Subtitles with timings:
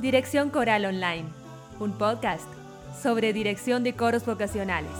[0.00, 1.24] Dirección Coral Online,
[1.80, 2.46] un podcast
[3.02, 4.90] sobre dirección de coros vocacionales.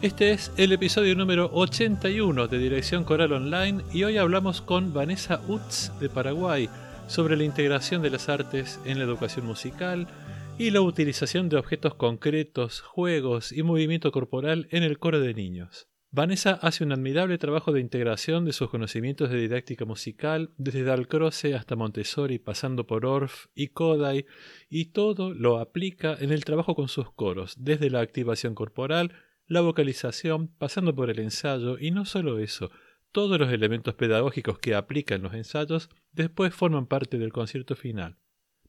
[0.00, 5.42] Este es el episodio número 81 de Dirección Coral Online y hoy hablamos con Vanessa
[5.48, 6.70] Utz de Paraguay
[7.08, 10.08] sobre la integración de las artes en la educación musical
[10.56, 15.88] y la utilización de objetos concretos, juegos y movimiento corporal en el coro de niños.
[16.10, 21.54] Vanessa hace un admirable trabajo de integración de sus conocimientos de didáctica musical, desde Dalcroce
[21.54, 24.24] hasta Montessori, pasando por Orff y Kodai,
[24.70, 29.12] y todo lo aplica en el trabajo con sus coros, desde la activación corporal,
[29.46, 32.70] la vocalización, pasando por el ensayo, y no solo eso,
[33.12, 38.16] todos los elementos pedagógicos que aplica en los ensayos después forman parte del concierto final.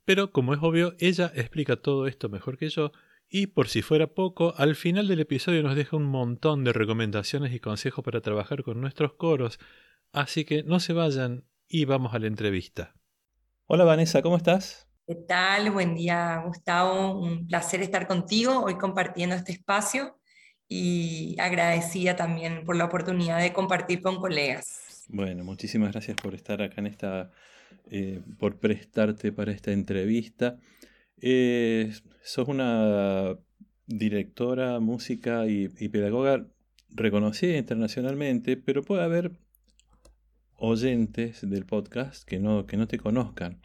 [0.03, 2.91] Pero, como es obvio, ella explica todo esto mejor que yo,
[3.29, 7.53] y por si fuera poco, al final del episodio nos deja un montón de recomendaciones
[7.53, 9.59] y consejos para trabajar con nuestros coros,
[10.11, 12.95] así que no se vayan y vamos a la entrevista.
[13.67, 14.87] Hola Vanessa, ¿cómo estás?
[15.05, 15.69] ¿Qué tal?
[15.69, 20.19] Buen día Gustavo, un placer estar contigo hoy compartiendo este espacio
[20.67, 25.05] y agradecida también por la oportunidad de compartir con colegas.
[25.07, 27.31] Bueno, muchísimas gracias por estar acá en esta,
[27.91, 30.57] eh, por prestarte para esta entrevista.
[31.21, 33.37] Eh, sos una
[33.87, 36.45] directora, música y, pedagoga
[36.89, 39.31] reconocida internacionalmente, pero puede haber
[40.55, 43.61] oyentes del podcast que no, que no te conozcan.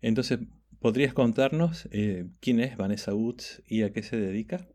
[0.00, 0.40] Entonces,
[0.80, 4.66] ¿podrías contarnos eh, quién es Vanessa Woods y a qué se dedica?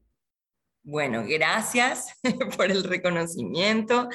[0.83, 2.17] Bueno, gracias
[2.57, 4.07] por el reconocimiento.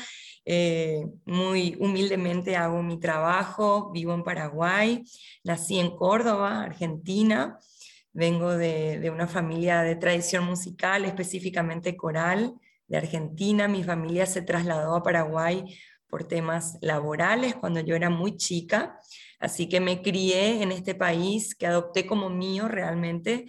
[0.47, 5.05] Eh, muy humildemente hago mi trabajo, vivo en Paraguay,
[5.45, 7.59] nací en Córdoba, Argentina.
[8.15, 12.55] Vengo de, una familia de tradición musical, específicamente coral,
[12.87, 13.69] de Argentina.
[13.69, 15.65] Mi familia se trasladó a Paraguay
[16.09, 18.99] por temas laborales cuando yo era muy chica,
[19.39, 23.47] así que me crié en este país que adopté como mío realmente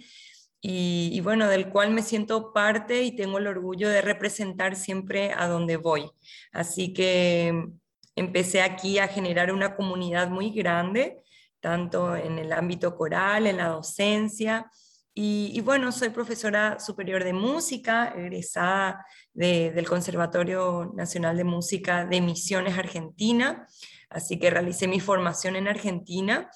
[0.62, 5.32] y, y, bueno, del cual me siento parte y tengo el orgullo de representar siempre
[5.36, 6.10] a donde voy.
[6.52, 7.68] Así que
[8.16, 11.23] empecé aquí a generar una comunidad muy grande
[11.64, 14.70] tanto en el ámbito coral, en la docencia.
[15.14, 22.76] Y, bueno, soy profesora superior de música, egresada del Conservatorio Nacional de Música de Misiones,
[22.76, 23.66] Argentina.
[24.10, 26.50] Así que realicé mi formación en Argentina.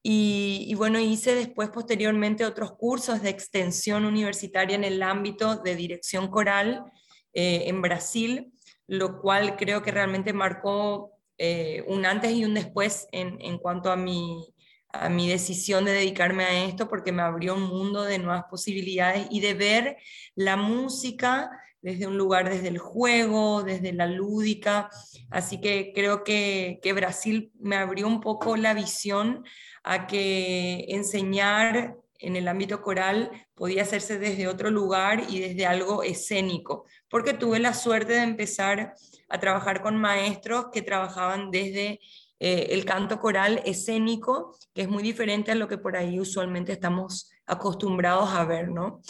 [0.00, 6.28] Y, bueno, hice después posteriormente otros cursos de extensión universitaria en el ámbito de dirección
[6.28, 6.84] coral
[7.32, 8.52] eh, en Brasil,
[8.86, 13.90] lo cual creo que realmente marcó eh, un antes y un después en, en cuanto
[13.90, 14.51] a mi,
[14.92, 19.26] a mi decisión de dedicarme a esto porque me abrió un mundo de nuevas posibilidades
[19.30, 19.96] y de ver
[20.34, 24.88] la música desde un lugar, desde el juego, desde la lúdica.
[25.30, 29.44] Así que creo que, que Brasil me abrió un poco la visión
[29.82, 36.04] a que enseñar en el ámbito coral podía hacerse desde otro lugar y desde algo
[36.04, 38.94] escénico, porque tuve la suerte de empezar
[39.28, 42.00] a trabajar con maestros que trabajaban desde
[42.44, 46.72] eh, el canto coral escénico, que es muy diferente a lo que por ahí usualmente
[46.72, 49.00] estamos acostumbrados a ver, ¿no?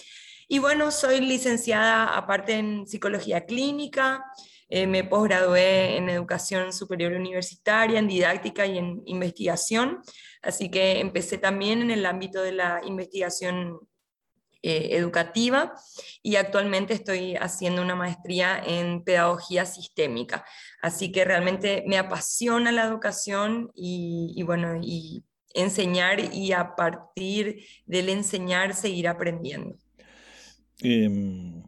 [0.48, 4.22] Y bueno, soy licenciada aparte en psicología clínica,
[4.68, 10.02] eh, me posgradué en educación superior universitaria, en didáctica y en investigación,
[10.42, 13.78] así que empecé también en el ámbito de la investigación
[14.64, 15.74] eh, educativa
[16.22, 20.44] y actualmente estoy haciendo una maestría en pedagogía sistémica.
[20.80, 28.08] Así que realmente me apasiona la educación y, bueno, y enseñar y a partir del
[28.08, 29.76] enseñar seguir aprendiendo.
[30.80, 31.64] Em,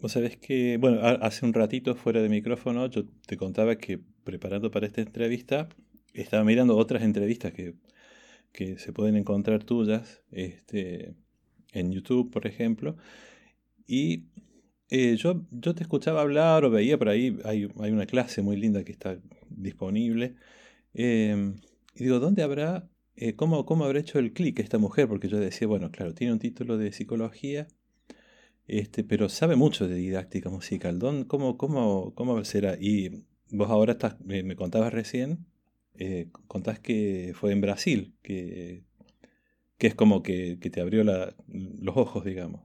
[0.00, 4.72] vos sabés que, bueno, hace un ratito fuera de micrófono yo te contaba que preparando
[4.72, 5.68] para esta entrevista
[6.12, 7.74] estaba mirando otras entrevistas que,
[8.52, 10.22] que se pueden encontrar tuyas.
[10.32, 11.14] Este,
[11.72, 12.96] en YouTube, por ejemplo.
[13.86, 14.26] Y
[14.90, 18.84] eh, yo, yo te escuchaba hablar o veía por ahí, hay, una clase muy linda
[18.84, 19.18] que está
[19.50, 20.36] disponible.
[20.94, 21.56] Em,
[21.94, 25.08] y digo, ¿dónde habrá, eh, cómo, cómo habrá hecho el clic esta mujer?
[25.08, 27.68] Porque yo decía, bueno, claro, tiene un título de psicología,
[28.66, 30.98] este, pero sabe mucho de didáctica musical.
[31.26, 32.76] ¿Cómo, cómo, cómo será?
[32.80, 35.46] Y vos ahora estás, me contabas recién,
[35.94, 38.82] eh, contás que fue en Brasil, que
[39.82, 42.60] que es como que, te abrió los ojos, digamos.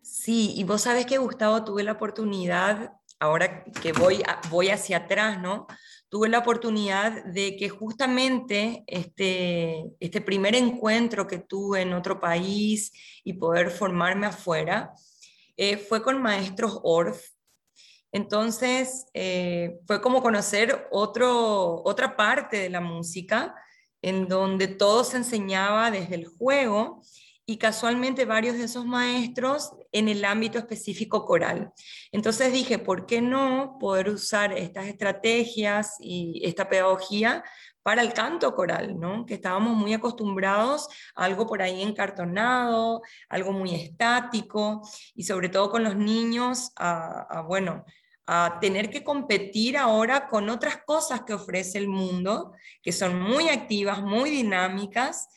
[0.00, 5.42] Sí, y vos sabes que Gustavo tuve la oportunidad, ahora que voy, voy hacia atrás,
[5.42, 5.66] ¿no?
[6.08, 12.92] Tuve la oportunidad de que justamente este, este primer encuentro que tuve en otro país
[13.24, 14.94] y poder formarme afuera,
[15.58, 17.22] eh, fue con maestros ORF.
[18.10, 23.54] Entonces, eh, fue como conocer otro, otra parte de la música
[24.02, 27.02] en donde todo se enseñaba desde el juego
[27.46, 31.72] y casualmente varios de esos maestros en el ámbito específico coral.
[32.12, 37.42] Entonces dije, ¿por qué no poder usar estas estrategias y esta pedagogía
[37.82, 39.26] para el canto coral, ¿no?
[39.26, 44.82] que estábamos muy acostumbrados a algo por ahí encartonado, algo muy estático,
[45.14, 47.84] y sobre todo con los niños, a, bueno,
[48.26, 52.52] a tener que competir ahora con otras cosas que ofrece el mundo,
[52.82, 55.28] que son muy activas, muy dinámicas,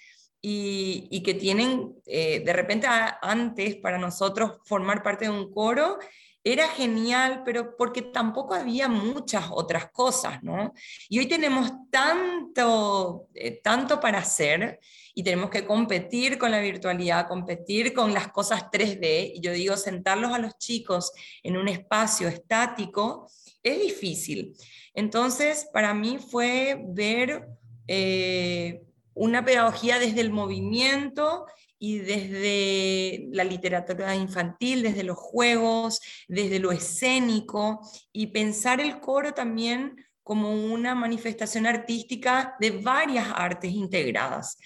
[0.48, 5.98] y, que tienen, eh, de repente antes para nosotros formar parte de un coro
[6.44, 10.72] era genial, pero porque tampoco había muchas otras cosas, ¿no?
[11.10, 14.80] Y hoy tenemos tanto, eh, tanto para hacer
[15.18, 19.32] y tenemos que competir con la virtualidad, competir con las cosas 3D.
[19.36, 23.32] Y yo digo, sentarlos a los chicos en un espacio estático
[23.64, 24.54] es difícil.
[24.94, 27.48] Entonces, para mí fue ver
[27.88, 28.84] eh,
[29.14, 31.46] una pedagogía desde el movimiento
[31.80, 37.80] y desde la literatura infantil, desde los juegos, desde lo escénico,
[38.12, 44.58] y pensar el coro también como una manifestación artística de varias artes integradas.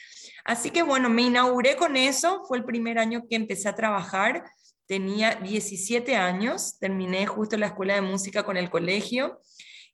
[0.46, 4.46] Así que bueno, me inauguré con eso, fue el primer año que empecé a trabajar,
[4.86, 9.42] tenía 17 años, terminé justo la escuela de música con el colegio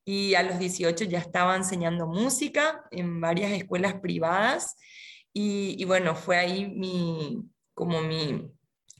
[0.05, 4.75] y a los 18 ya estaba enseñando música en varias escuelas privadas
[5.33, 7.41] y, bueno, fue ahí mi,
[7.73, 8.51] como mi,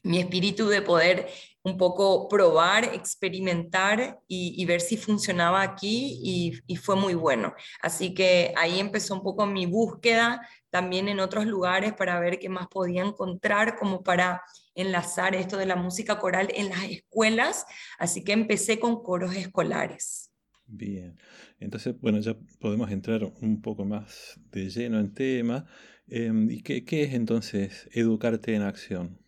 [0.06, 1.28] mi espíritu de poder
[1.63, 7.56] un poco probar, experimentar y, ver si funcionaba aquí y, y, fue muy bueno.
[7.81, 12.50] Así que ahí empezó un poco mi búsqueda también en otros lugares para ver qué
[12.50, 14.44] más podía encontrar como para
[14.75, 17.66] enlazar esto de la música coral en las escuelas.
[17.98, 20.31] Así que empecé con coros escolares.
[20.68, 21.18] Bien,
[21.60, 25.66] entonces, bueno, ya podemos entrar un poco más de lleno en tema.
[26.07, 29.25] Em, ¿Y qué, es entonces Educarte en Acción?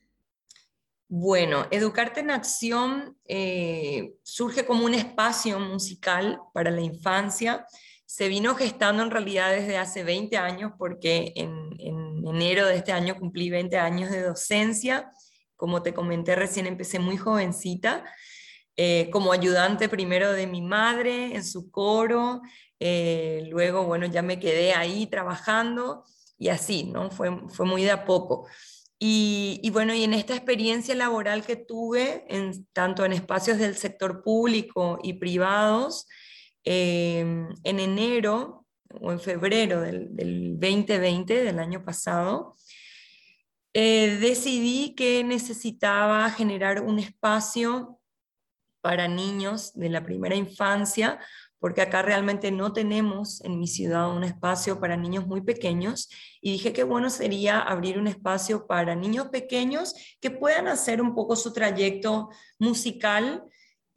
[1.10, 7.66] Bueno, Educarte en Acción eh, surge como un espacio musical para la infancia.
[8.06, 12.92] Se vino gestando en realidad desde hace 20 años porque en, en enero de este
[12.92, 15.10] año cumplí 20 años de docencia.
[15.56, 18.04] Como te comenté recién, empecé muy jovencita.
[18.76, 22.42] Eh, como ayudante primero de mi madre en su coro,
[22.80, 26.04] eh, luego, bueno, ya me quedé ahí trabajando
[26.38, 27.10] y así, ¿no?
[27.10, 28.48] Fue, fue muy de a poco.
[29.00, 34.24] Y, bueno, y en esta experiencia laboral que tuve, en, tanto en espacios del sector
[34.24, 36.08] público y privados,
[36.64, 38.66] em, en enero
[39.00, 40.10] o en febrero del,
[40.60, 42.56] 2020, del año pasado,
[43.74, 48.00] eh, decidí que necesitaba generar un espacio
[48.82, 51.20] para niños de la primera infancia
[51.60, 56.10] porque acá realmente no tenemos en mi ciudad un espacio para niños muy pequeños
[56.42, 61.16] y dije que bueno sería abrir un espacio para niños pequeños que puedan hacer un
[61.16, 63.44] poco su trayecto musical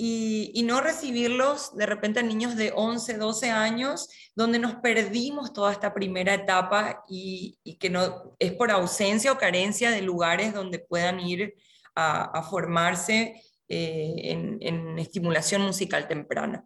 [0.03, 5.73] y, no recibirlos de repente a niños de 11, 12 años, donde nos perdimos toda
[5.73, 11.21] esta primera etapa y, que no es por ausencia o carencia de lugares donde puedan
[11.21, 11.55] ir
[11.95, 16.65] a, formarse eh, en, en estimulación musical temprana.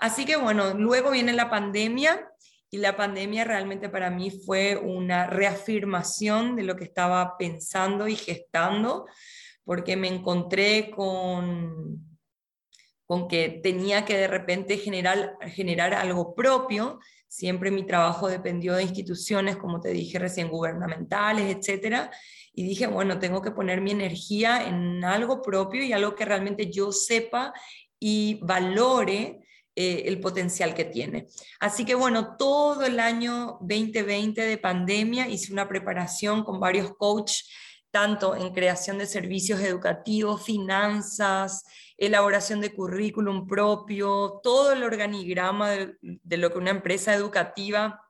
[0.00, 2.26] Así que bueno, luego viene la pandemia
[2.70, 8.16] y la pandemia realmente para mí fue una reafirmación de lo que estaba pensando y
[8.16, 9.06] gestando,
[9.62, 12.18] porque me encontré con,
[13.04, 16.98] con que tenía que de repente generar, generar algo propio.
[17.28, 22.10] Siempre mi trabajo dependió de instituciones, como te dije recién, gubernamentales, etcétera.
[22.54, 26.70] Y dije, bueno, tengo que poner mi energía en algo propio y algo que realmente
[26.70, 27.52] yo sepa
[27.98, 29.40] y valore
[29.82, 31.26] eh, el potencial que tiene.
[31.58, 37.48] Así que bueno, todo el año 2020 de pandemia hice una preparación con varios coaches,
[37.90, 41.64] tanto en creación de servicios educativos, finanzas,
[41.96, 48.02] elaboración de currículum propio, todo el organigrama de, de lo que una empresa educativa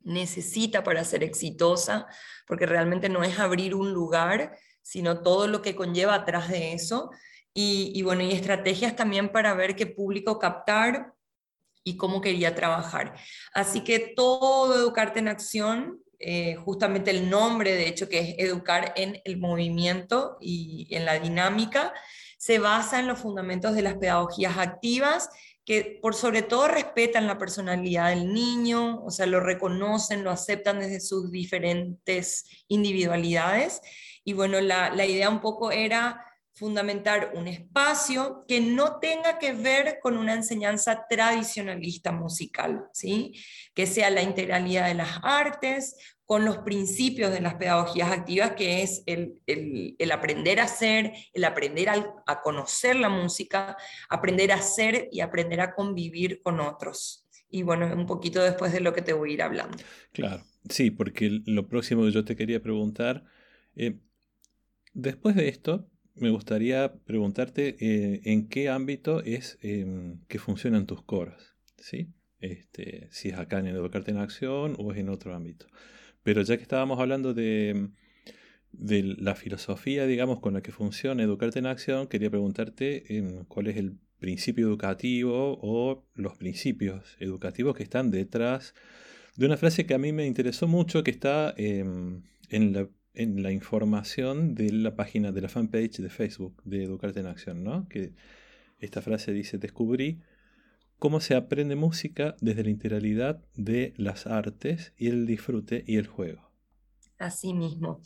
[0.00, 2.08] necesita para ser exitosa,
[2.44, 7.12] porque realmente no es abrir un lugar, sino todo lo que conlleva atrás de eso.
[7.56, 11.14] Y, bueno, y estrategias también para ver qué público captar
[11.84, 13.14] y cómo quería trabajar.
[13.52, 18.92] Así que todo Educarte en Acción, eh, justamente el nombre, de hecho, que es Educar
[18.96, 21.92] en el Movimiento y en la Dinámica,
[22.38, 25.30] se basa en los fundamentos de las pedagogías activas
[25.64, 30.80] que por sobre todo respetan la personalidad del niño, o sea, lo reconocen, lo aceptan
[30.80, 33.80] desde sus diferentes individualidades.
[34.24, 36.22] Y bueno, la, la idea un poco era
[36.54, 43.34] fundamentar un espacio que no tenga que ver con una enseñanza tradicionalista musical, ¿sí?
[43.74, 45.96] que sea la integralidad de las artes,
[46.26, 49.36] con los principios de las pedagogías activas, que es el,
[50.10, 53.76] aprender a hacer, el aprender a, a, conocer la música,
[54.08, 57.26] aprender a hacer y aprender a convivir con otros.
[57.50, 59.76] Y bueno, un poquito después de lo que te voy a ir hablando.
[60.12, 63.24] Claro, sí, porque lo próximo que yo te quería preguntar,
[63.76, 63.98] eh,
[64.94, 71.02] después de esto, me gustaría preguntarte eh, en qué ámbito es em, que funcionan tus
[71.02, 72.12] coros, ¿sí?
[72.40, 75.66] Este, si es acá en Educarte en Acción o es en otro ámbito.
[76.22, 77.90] Pero ya que estábamos hablando de,
[78.72, 83.68] de la filosofía, digamos, con la que funciona Educarte en Acción, quería preguntarte em, cuál
[83.68, 88.74] es el principio educativo o los principios educativos que están detrás
[89.36, 93.42] de una frase que a mí me interesó mucho, que está em, en la en
[93.42, 97.88] la información de la página de la fanpage de Facebook de Educarte en Acción, ¿no?
[97.88, 98.12] Que
[98.80, 100.20] esta frase dice, descubrí
[100.98, 106.06] cómo se aprende música desde la integralidad de las artes y el disfrute y el
[106.06, 106.50] juego.
[107.18, 108.00] Así mismo.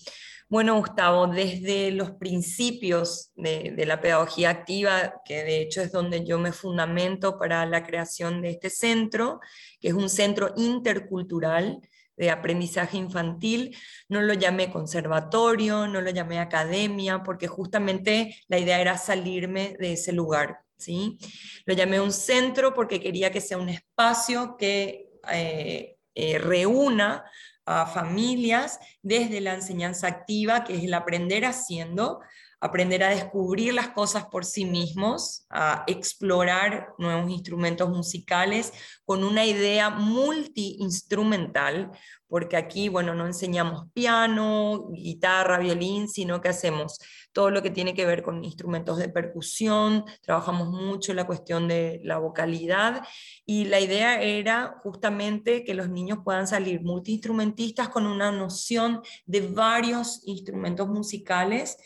[0.50, 6.26] Bueno, Gustavo, desde los principios de, de, la pedagogía activa, que de hecho es donde
[6.26, 9.40] yo me fundamento para la creación de este centro,
[9.80, 11.80] que es un centro intercultural,
[12.18, 13.76] de aprendizaje infantil,
[14.08, 19.92] no lo llamé conservatorio, no lo llamé academia, porque justamente la idea era salirme de
[19.92, 20.60] ese lugar.
[20.76, 21.18] ¿sí?
[21.64, 27.24] Lo llamé un centro porque quería que sea un espacio que eh, eh, reúna
[27.64, 32.20] a familias desde la enseñanza activa, que es el aprender haciendo,
[32.60, 38.72] aprender a descubrir las cosas por sí mismos, a explorar nuevos instrumentos musicales
[39.04, 41.92] con una idea multiinstrumental,
[42.26, 46.98] porque aquí, bueno, no enseñamos piano, guitarra, violín, sino que hacemos
[47.32, 52.00] todo lo que tiene que ver con instrumentos de percusión, trabajamos mucho la cuestión de
[52.02, 53.02] la vocalidad
[53.46, 59.42] y la idea era justamente que los niños puedan salir multiinstrumentistas con una noción de
[59.42, 61.78] varios instrumentos musicales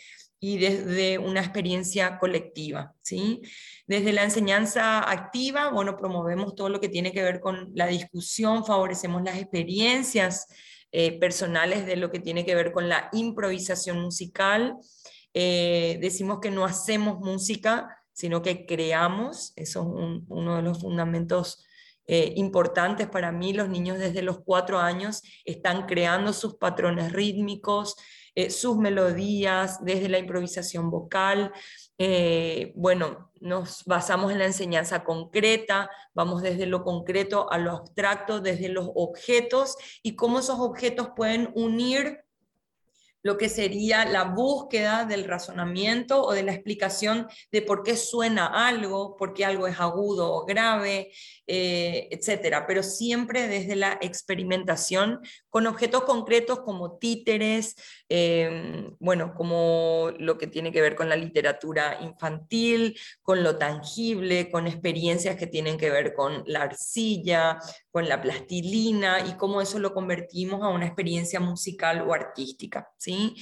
[0.45, 3.43] y desde una experiencia colectiva, ¿sí?
[3.87, 8.67] Desde la enseñanza activa, bueno, promovemos todo lo que tiene que ver con la discusión,
[8.67, 10.49] favorecemos las experiencias
[10.91, 14.75] eh, personales de lo que tiene que ver con la improvisación musical.
[15.33, 21.65] Eh, decimos que no hacemos música, sino que creamos, eso es uno de los fundamentos
[22.09, 23.53] eh, importantes para mí.
[23.53, 27.95] Los niños desde los cuatro años están creando sus patrones rítmicos,
[28.35, 31.53] eh, sus melodías, desde la improvisación vocal.
[31.99, 38.41] Eh, bueno, nos basamos en la enseñanza concreta, vamos desde lo concreto a lo abstracto,
[38.41, 42.21] desde los objetos y cómo esos objetos pueden unir
[43.23, 48.67] lo que sería la búsqueda del razonamiento o de la explicación de por qué suena
[48.67, 51.13] algo, por qué algo es agudo o grave,
[51.47, 57.75] eh, etcétera, pero siempre desde la experimentación con objetos concretos como títeres,
[58.09, 64.51] em, bueno, como lo que tiene que ver con la literatura infantil, con lo tangible,
[64.51, 67.59] con experiencias que tienen que ver con la arcilla,
[67.91, 73.35] con la plastilina y cómo eso lo convertimos a una experiencia musical o artística, ¿sí?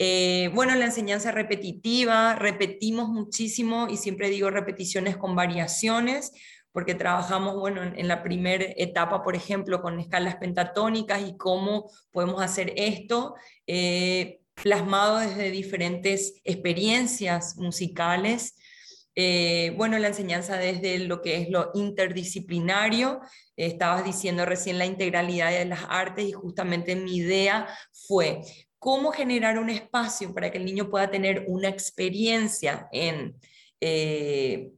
[0.00, 6.32] Eh, bueno, la enseñanza repetitiva, repetimos muchísimo y siempre digo repeticiones con variaciones,
[6.78, 12.40] porque trabajamos, bueno, en, la primera etapa, por ejemplo, con escalas pentatónicas y cómo podemos
[12.40, 13.34] hacer esto
[13.66, 18.54] eh, plasmado desde diferentes experiencias musicales.
[19.16, 23.22] Eh, bueno, la enseñanza desde lo que es lo interdisciplinario,
[23.56, 27.66] estabas diciendo recién la integralidad de las artes y justamente mi idea
[28.06, 28.42] fue
[28.78, 33.34] cómo generar un espacio para que el niño pueda tener una experiencia en
[33.80, 34.70] eh,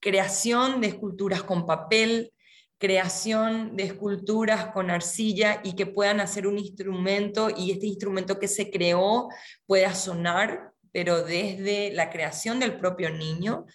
[0.00, 2.32] creación de esculturas con papel,
[2.78, 8.48] creación de esculturas con arcilla y que puedan hacer un instrumento y este instrumento que
[8.48, 9.28] se creó
[9.66, 13.66] pueda sonar, pero desde la creación del propio niño.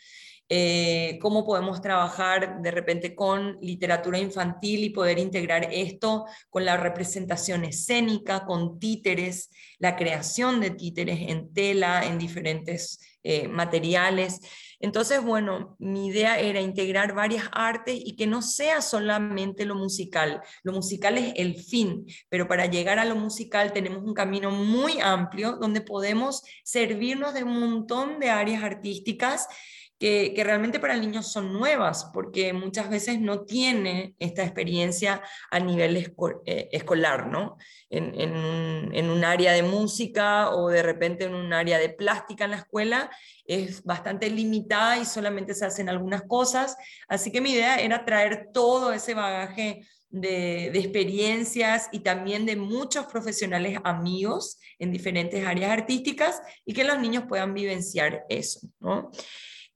[0.53, 6.75] Eh, cómo podemos trabajar de repente con literatura infantil y poder integrar esto con la
[6.75, 9.49] representación escénica, con títeres,
[9.79, 14.41] la creación de títeres en tela, en diferentes eh, materiales.
[14.81, 20.41] Entonces, bueno, mi idea era integrar varias artes y que no sea solamente lo musical.
[20.63, 24.99] Lo musical es el fin, pero para llegar a lo musical tenemos un camino muy
[24.99, 29.47] amplio donde podemos servirnos de un montón de áreas artísticas
[30.01, 35.59] que, realmente para el niño son nuevas, porque muchas veces no tiene esta experiencia a
[35.59, 37.57] nivel eh, escolar, ¿no?
[37.87, 38.31] En,
[39.11, 43.11] un área de música o de repente en un área de plástica en la escuela,
[43.45, 46.77] es bastante limitada y solamente se hacen algunas cosas.
[47.07, 53.05] Así que mi idea era traer todo ese bagaje de, experiencias y también de muchos
[53.05, 58.61] profesionales amigos en diferentes áreas artísticas y que los niños puedan vivenciar eso.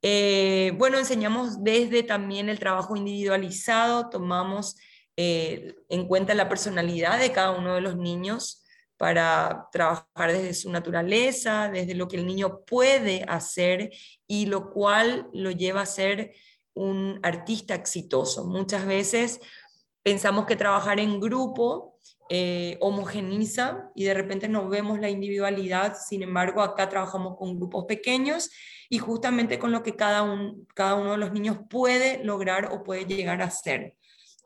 [0.07, 4.77] Eh, bueno, enseñamos desde también el trabajo individualizado, tomamos
[5.17, 8.63] eh, en cuenta la personalidad de cada uno de los niños
[8.97, 13.89] para trabajar desde su naturaleza, desde lo que el niño puede hacer
[14.27, 16.35] y lo cual lo lleva a ser
[16.75, 18.45] un artista exitoso.
[18.45, 19.39] Muchas veces
[20.03, 21.97] pensamos que trabajar en grupo
[22.29, 27.85] eh, homogeniza y de repente no vemos la individualidad, sin embargo acá trabajamos con grupos
[27.85, 28.51] pequeños
[28.89, 32.83] y justamente con lo que cada, un, cada uno de los niños puede lograr o
[32.83, 33.95] puede llegar a ser.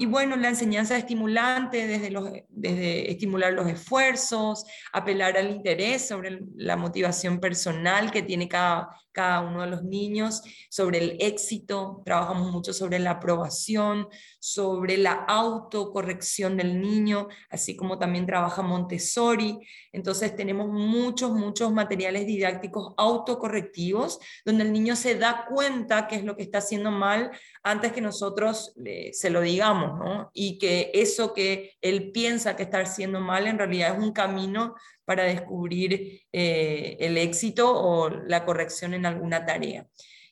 [0.02, 6.40] Y bueno, la enseñanza estimulante, desde, los, desde estimular los esfuerzos, apelar al interés sobre
[6.56, 12.50] la motivación personal que tiene cada, cada uno de los niños, sobre el éxito, trabajamos
[12.50, 14.08] mucho sobre la aprobación,
[14.40, 19.60] sobre la autocorrección del niño, así como también trabaja Montessori.
[19.92, 26.24] Entonces tenemos muchos, muchos materiales didácticos autocorrectivos, donde el niño se da cuenta qué es
[26.24, 27.32] lo que está haciendo mal
[27.64, 28.74] antes que nosotros
[29.12, 30.32] se lo digamos, ¿no?
[30.34, 34.76] Y que eso que él piensa que está haciendo mal en realidad es un camino
[35.06, 39.88] para descubrir eh, el éxito o la corrección en alguna tarea.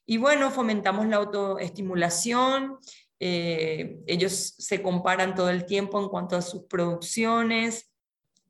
[0.06, 2.78] Y bueno, fomentamos la autoestimulación,
[3.20, 7.92] eh, ellos se comparan todo el tiempo en cuanto a sus producciones,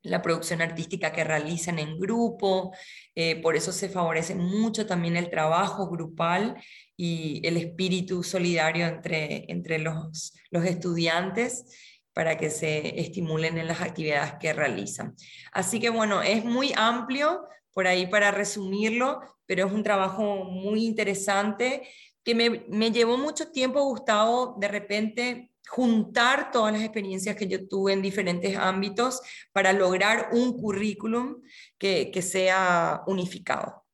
[0.02, 2.72] la producción artística que realizan en grupo,
[3.14, 6.56] eh, por eso se favorece mucho también el trabajo grupal
[6.96, 11.64] y el espíritu solidario entre, entre los, los estudiantes
[12.12, 15.14] para que se estimulen en las actividades que realizan.
[15.52, 20.84] Así que bueno, es muy amplio por ahí para resumirlo, pero es un trabajo muy
[20.84, 21.88] interesante
[22.28, 27.94] que me, llevó mucho tiempo, Gustavo, de repente juntar todas las experiencias que yo tuve
[27.94, 31.40] en diferentes ámbitos para lograr un currículum
[31.78, 33.86] que, sea unificado.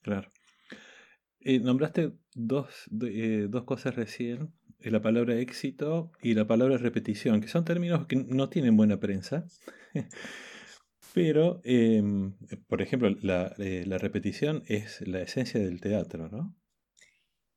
[0.00, 0.32] Claro.
[1.40, 2.68] Eh, nombraste dos,
[3.02, 8.16] eh, dos cosas recién la palabra éxito y la palabra repetición, que son términos que
[8.16, 9.44] no tienen buena prensa.
[11.12, 11.60] Pero,
[12.66, 13.10] por ejemplo,
[13.58, 16.56] eh, la, repetición es la esencia del teatro, ¿no?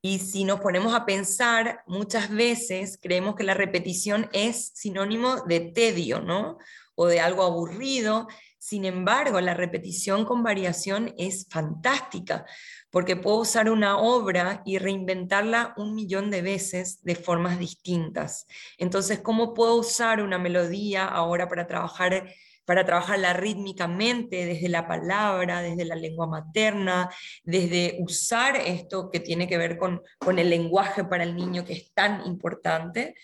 [0.06, 5.62] Y si nos ponemos a pensar, muchas veces creemos que la repetición es sinónimo de
[5.62, 6.60] tedio, ¿no?
[6.94, 8.28] O de algo aburrido.
[8.60, 12.46] Sin embargo, la repetición con variación es fantástica,
[12.92, 18.46] porque puedo usar una obra y reinventarla un millón de veces de formas distintas.
[18.78, 22.28] Entonces, ¿cómo puedo usar una melodía ahora para trabajar
[22.66, 27.10] para trabajarla rítmicamente desde la palabra, desde la lengua materna,
[27.44, 31.74] desde usar esto que tiene que ver con, con el lenguaje para el niño que
[31.74, 33.16] es tan importante,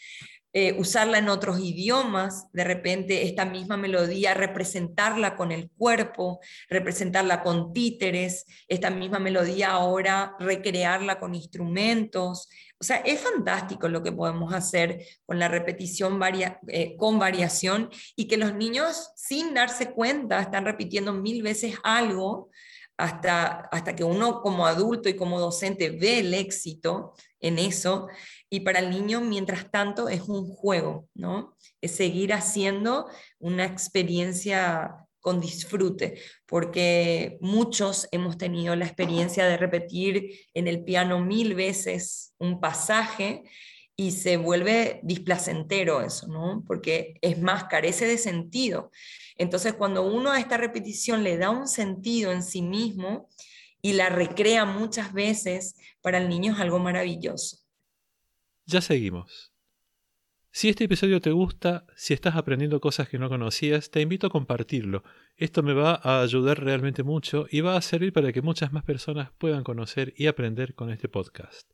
[0.54, 7.42] eh, usarla en otros idiomas, de repente esta misma melodía, representarla con el cuerpo, representarla
[7.42, 12.50] con títeres, esta misma melodía ahora recrearla con instrumentos.
[12.80, 16.20] O sea, es fantástico lo que podemos hacer con la repetición
[16.68, 22.50] eh, con variación y que los niños sin darse cuenta están repitiendo mil veces algo
[22.98, 28.08] hasta, hasta que uno como adulto y como docente ve el éxito en eso
[28.54, 31.56] y para el niño, mientras tanto, es un juego, ¿no?
[31.80, 33.08] Es seguir haciendo
[33.40, 41.24] una experiencia con disfrute, porque muchos hemos tenido la experiencia de repetir en el piano
[41.24, 43.44] mil veces un pasaje
[43.96, 46.66] y se vuelve displacentero eso, ¿no?
[46.68, 48.92] Porque es más, carece de sentido.
[49.38, 53.30] Entonces, cuando uno a esta repetición le da un sentido en sí mismo
[53.82, 57.61] y la recrea muchas veces, para el niño es algo maravilloso.
[58.72, 59.52] Ya seguimos.
[60.50, 64.30] Si este episodio te gusta, si estás aprendiendo cosas que no conocías, te invito a
[64.30, 65.04] compartirlo.
[65.36, 68.86] Esto me va a ayudar realmente mucho y va a servir para que muchas más
[68.86, 71.70] personas puedan conocer y aprender con este podcast.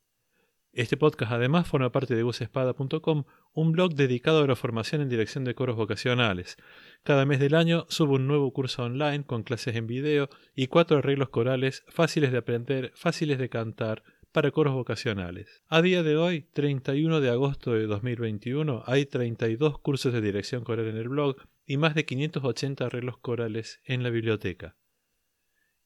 [0.73, 5.43] Este podcast además forma parte de gusespada.com, un blog dedicado a la formación en dirección
[5.43, 6.57] de coros vocacionales.
[7.03, 10.97] Cada mes del año subo un nuevo curso online con clases en video y cuatro
[10.97, 14.03] arreglos corales fáciles de aprender, fáciles de cantar,
[14.37, 15.63] para coros vocacionales.
[15.67, 20.89] A día de hoy, 31 de agosto de 2021, hay 32 cursos de dirección coral
[20.89, 24.75] en el blog y más de 580 arreglos corales en la biblioteca.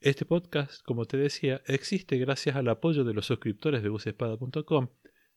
[0.02, 4.90] Este podcast, como te decía, existe gracias al apoyo de los suscriptores de busespada.com,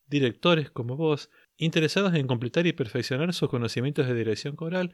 [0.08, 4.92] directores como vos, interesados en completar y perfeccionar sus conocimientos de dirección coral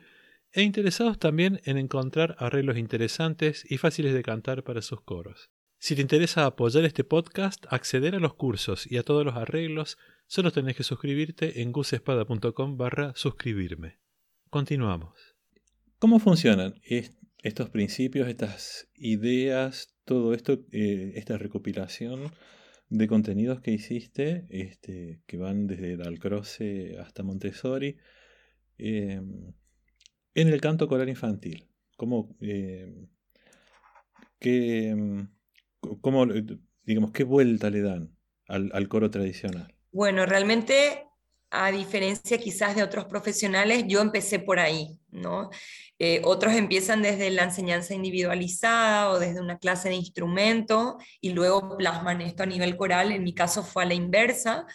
[0.52, 5.50] e interesados también en encontrar arreglos interesantes y fáciles de cantar para sus coros.
[5.82, 9.96] Si te interesa apoyar este podcast, acceder a los cursos y a todos los arreglos,
[10.26, 13.98] solo tenés que suscribirte en gusespada.com barra suscribirme.
[14.50, 15.18] Continuamos.
[15.98, 16.74] ¿Cómo funcionan
[17.42, 22.30] estos principios, estas ideas, todo esto, eh, esta recopilación
[22.90, 27.96] de contenidos que hiciste, este, que van desde Dalcroce hasta Montessori,
[28.76, 29.54] em,
[30.34, 31.70] en el canto coral infantil.
[31.96, 33.08] ¿Cómo, em,
[36.00, 36.26] cómo,
[36.84, 38.16] digamos, qué vuelta le dan
[38.48, 39.74] al, coro tradicional?
[39.92, 41.06] Bueno, realmente
[41.50, 45.50] a diferencia quizás de otros profesionales, yo empecé por ahí, ¿no?
[45.98, 51.76] Eh, otros empiezan desde la enseñanza individualizada o desde una clase de instrumento y luego
[51.76, 53.10] plasman esto a nivel coral.
[53.12, 54.66] En mi caso fue a la inversa.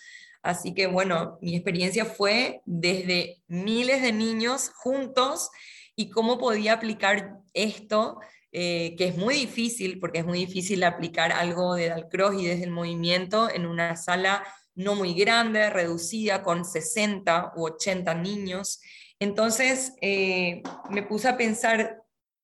[0.44, 5.50] Así que bueno, mi experiencia fue desde miles de niños juntos
[5.96, 8.20] y cómo podía aplicar esto,
[8.58, 12.64] eh, que es muy difícil, porque es muy difícil aplicar algo de Dalcross y desde
[12.64, 18.80] el movimiento en una sala no muy grande, reducida, con 60 u 80 niños.
[19.20, 22.02] Entonces eh, me puse a pensar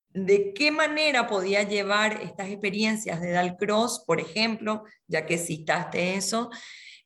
[0.10, 6.50] de qué manera podía llevar estas experiencias de Dalcross, por ejemplo, ya que citaste eso,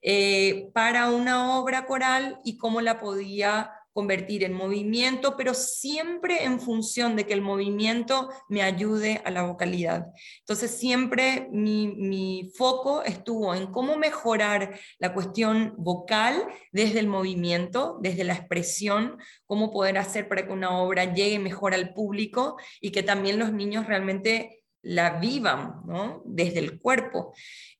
[0.01, 6.60] eh, para una obra coral y cómo la podía convertir en movimiento, pero siempre en
[6.60, 10.08] función de que el movimiento me ayude a la vocalidad.
[10.39, 18.25] Entonces siempre mi, foco estuvo en cómo mejorar la cuestión vocal desde el movimiento, desde
[18.25, 23.01] la expresión, cómo poder hacer para que una obra llegue mejor al público y que
[23.01, 26.21] también los niños realmente la vivan ¿no?
[26.25, 27.34] desde el cuerpo.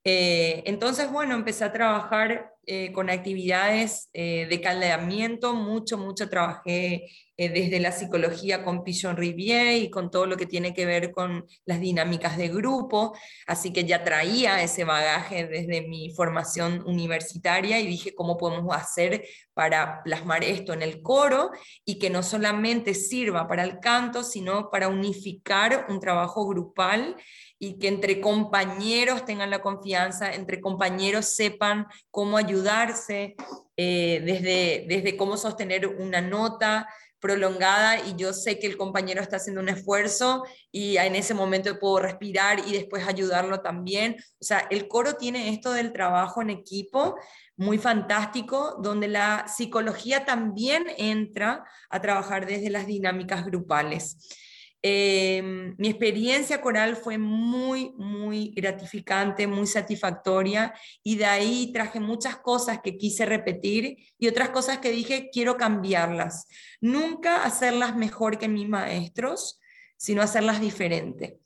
[0.07, 7.09] Eh, entonces, bueno, empecé a trabajar eh, con actividades eh, de caldeamiento, mucho, mucho trabajé
[7.37, 11.45] desde la psicología con Pigeon Rivier y con todo lo que tiene que ver con
[11.65, 13.13] las dinámicas de grupo,
[13.45, 19.25] así que ya traía ese bagaje desde mi formación universitaria y dije cómo podemos hacer
[19.53, 21.51] para plasmar esto en el coro
[21.83, 27.17] y que no solamente sirva para el canto, sino para unificar un trabajo grupal
[27.57, 33.36] y que entre compañeros tengan la confianza, entre compañeros sepan cómo ayudarse,
[33.77, 36.88] eh, desde, desde cómo sostener una nota
[37.25, 41.79] prolongada y yo sé que el compañero está haciendo un esfuerzo y en ese momento
[41.79, 44.17] puedo respirar y después ayudarlo también.
[44.39, 47.15] O sea, el coro tiene esto del trabajo en equipo
[47.58, 54.44] muy fantástico, donde la psicología también entra a trabajar desde las dinámicas grupales.
[54.88, 62.38] Em, mi experiencia coral fue muy, muy gratificante, muy satisfactoria y de ahí traje muchas
[62.38, 66.45] cosas que quise repetir y otras cosas que dije quiero cambiarlas.
[66.82, 69.60] Nunca hacerlas mejor que mis maestros,
[69.98, 71.39] sino hacerlas diferente,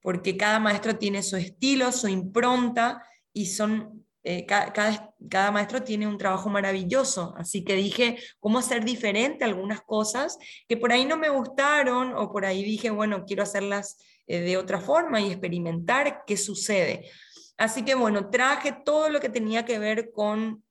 [0.00, 3.02] porque cada maestro tiene su estilo, su impronta
[3.34, 9.44] y son eh, cada, maestro tiene un trabajo maravilloso, así que dije cómo hacer diferente
[9.44, 13.96] algunas cosas que por ahí no me gustaron o por ahí dije, bueno, quiero hacerlas
[14.26, 17.08] eh, de otra forma y experimentar qué sucede.
[17.56, 20.62] Así que bueno, traje todo lo que tenía que ver con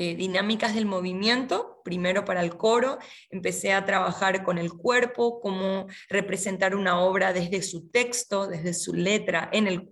[0.00, 2.98] eh, dinámicas del movimiento, primero para el coro,
[3.30, 8.94] empecé a trabajar con el cuerpo, cómo representar una obra desde su texto, desde su
[8.94, 9.88] letra, en el,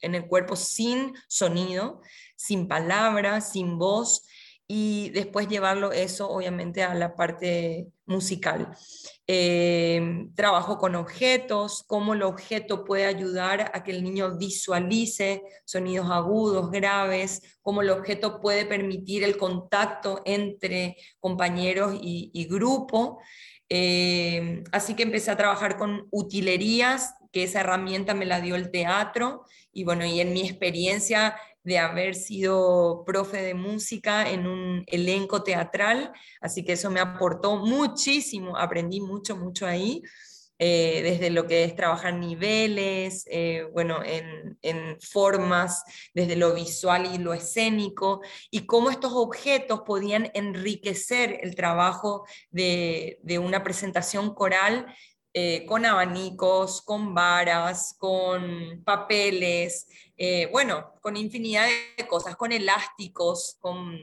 [0.00, 2.00] en el cuerpo sin sonido,
[2.40, 4.24] sin palabras, sin voz,
[4.66, 8.74] y después llevarlo eso obviamente a la parte musical.
[9.26, 16.10] Eh, trabajo con objetos, cómo el objeto puede ayudar a que el niño visualice sonidos
[16.10, 23.18] agudos, graves, cómo el objeto puede permitir el contacto entre compañeros y, grupo.
[23.68, 28.70] Eh, así que empecé a trabajar con utilerías, que esa herramienta me la dio el
[28.70, 34.84] teatro, y bueno, y en mi experiencia de haber sido profe de música en un
[34.86, 40.02] elenco teatral, así que eso me aportó muchísimo, aprendí mucho, mucho ahí.
[40.62, 47.16] Eh, desde lo que es trabajar niveles, eh, bueno, en, formas, desde lo visual y
[47.16, 48.20] lo escénico,
[48.50, 54.94] y cómo estos objetos podían enriquecer el trabajo de, de una presentación coral
[55.32, 63.56] eh, con abanicos, con varas, con papeles, eh, bueno, con infinidad de cosas, con elásticos,
[63.60, 63.96] con,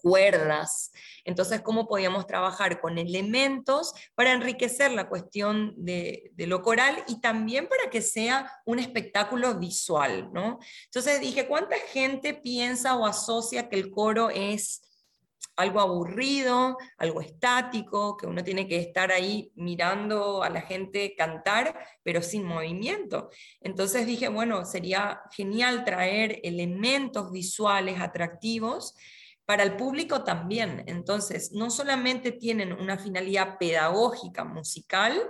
[0.00, 0.92] cuerdas.
[1.24, 7.66] Entonces, ¿cómo podíamos trabajar con elementos para enriquecer la cuestión de, lo coral y también
[7.66, 10.32] para que sea un espectáculo visual?
[10.32, 10.60] ¿no?
[10.84, 14.87] Entonces dije, ¿cuánta gente piensa o asocia que el coro es
[15.58, 21.76] algo aburrido, algo estático, que uno tiene que estar ahí mirando a la gente cantar,
[22.04, 23.28] pero sin movimiento.
[23.60, 28.94] Entonces dije, bueno, sería genial traer elementos visuales atractivos
[29.44, 30.84] para el público también.
[30.86, 35.20] Entonces, no solamente tienen una finalidad pedagógica musical,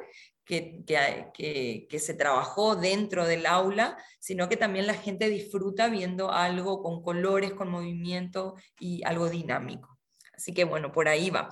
[0.44, 6.32] que, que, que, se trabajó dentro del aula, sino que también la gente disfruta viendo
[6.32, 9.97] algo con colores, con movimiento y algo dinámico.
[10.38, 11.48] Así que bueno, por ahí va.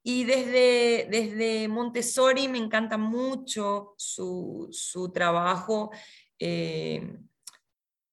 [0.00, 5.90] Y desde, desde Montessori me encanta mucho su, su trabajo
[6.38, 7.18] eh,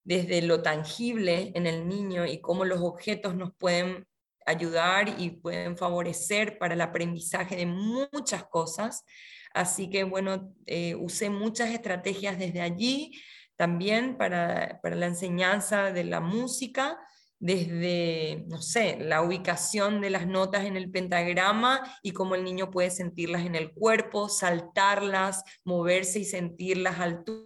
[0.04, 4.08] desde lo tangible en el niño y cómo los objetos nos pueden
[4.48, 9.06] ayudar y pueden favorecer para el aprendizaje de muchas cosas.
[9.54, 13.12] Así que bueno, eh, usé muchas estrategias desde allí
[13.56, 16.98] también para, para, la enseñanza de la música,
[17.40, 22.72] desde, no sé, la ubicación de las notas en el pentagrama y cómo el niño
[22.72, 27.46] puede sentirlas en el cuerpo, saltarlas, moverse y sentir las alturas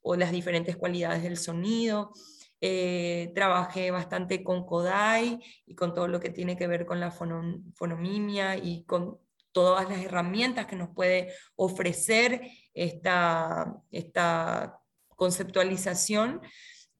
[0.00, 2.12] o las diferentes cualidades del sonido.
[2.60, 7.10] Eh, trabajé bastante con Kodai y con todo lo que tiene que ver con la
[7.10, 9.18] fonomimia y con
[9.50, 12.40] todas las herramientas que nos puede ofrecer
[12.72, 14.80] esta, esta
[15.16, 16.40] conceptualización.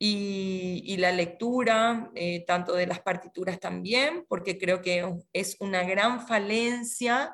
[0.04, 6.26] Y, la lectura, eh, tanto de las partituras también, porque creo que es una gran
[6.26, 7.32] falencia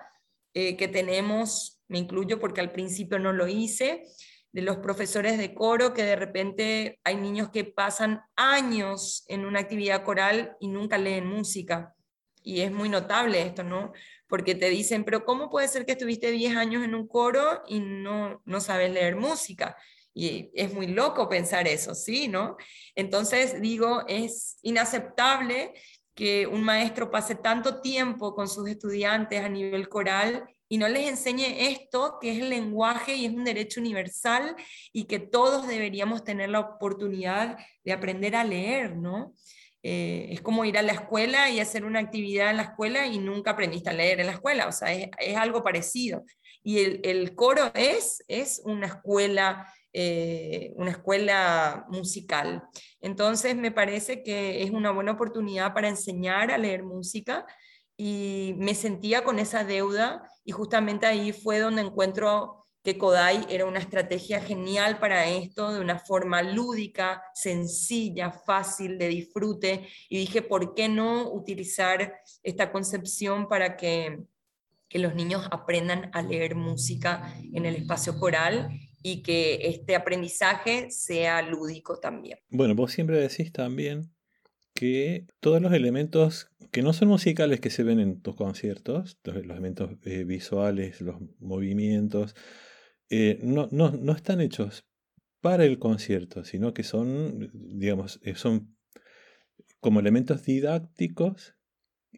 [0.53, 4.05] eh, que tenemos, me incluyo porque al principio no lo hice,
[4.53, 9.61] de los profesores de coro, que de repente hay niños que pasan años en una
[9.61, 11.95] actividad coral y nunca leen música.
[12.43, 13.93] Y es muy notable esto, ¿no?
[14.27, 17.81] Porque te dicen, pero ¿cómo puede ser que estuviste 10 años en un coro y
[17.81, 19.75] no, no sabes leer música?
[20.15, 22.29] Y es muy loco pensar eso, ¿sí?
[22.29, 22.57] ¿No?
[22.95, 25.73] Entonces digo, es inaceptable
[26.15, 31.09] que un maestro pase tanto tiempo con sus estudiantes a nivel coral y no les
[31.09, 34.57] enseñe esto, que es el lenguaje y es un derecho universal
[34.93, 39.33] y que todos deberíamos tener la oportunidad de aprender a leer, ¿no?
[39.83, 43.19] Eh, es como ir a la escuela y hacer una actividad en la escuela y
[43.19, 46.25] nunca aprendiste a leer en la escuela, o sea, es, algo parecido.
[46.63, 52.63] Y el, el, coro es, es una escuela, eh, una escuela musical.
[53.01, 57.47] Entonces me parece que es una buena oportunidad para enseñar a leer música
[57.97, 63.67] y me sentía con esa deuda y justamente ahí fue donde encuentro que Kodai era
[63.67, 70.43] una estrategia genial para esto, de una forma lúdica, sencilla, fácil de disfrute, y dije,
[70.43, 74.21] ¿por qué no utilizar esta concepción para que,
[74.89, 78.71] que los niños aprendan a leer música en el espacio coral
[79.13, 82.39] y que este aprendizaje sea lúdico también?
[82.51, 84.13] Bueno, vos siempre decís también
[84.75, 89.37] que todos los elementos que no son musicales que se ven en tus conciertos, los,
[89.37, 92.37] elementos eh, visuales, los movimientos,
[93.09, 94.87] eh, no, no, no, están hechos
[95.41, 98.77] para el concierto, sino que son, digamos, eh, son
[99.81, 101.55] como elementos didácticos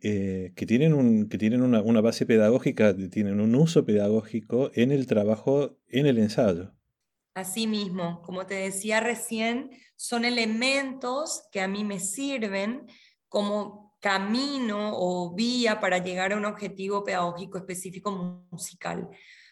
[0.03, 5.07] que tienen, un, que tienen una, una, base pedagógica, tienen un uso pedagógico en el
[5.07, 6.75] trabajo, en el ensayo.
[7.35, 12.87] Asimismo, como te decía recién, son elementos que a mí me sirven
[13.29, 18.11] como camino o vía para llegar a un objetivo pedagógico específico
[18.51, 19.09] musical.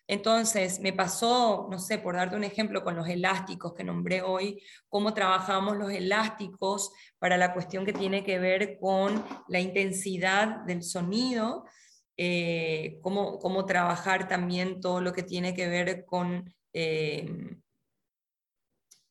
[0.08, 4.62] Entonces, me pasó, no sé, por darte un ejemplo con los elásticos que nombré hoy,
[4.88, 10.82] cómo trabajamos los elásticos para la cuestión que tiene que ver con la intensidad del
[10.82, 11.64] sonido,
[12.16, 17.30] eh, cómo, cómo, trabajar también todo lo que tiene que ver con eh,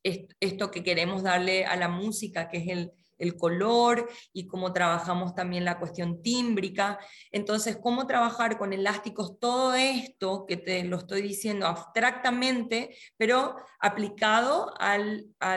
[0.04, 2.92] esto que queremos darle a la música, que es el,
[3.40, 7.00] color y cómo trabajamos también la cuestión tímbrica.
[7.32, 14.72] Entonces, cómo trabajar con elásticos, todo esto que te lo estoy diciendo abstractamente, pero aplicado
[14.80, 15.00] a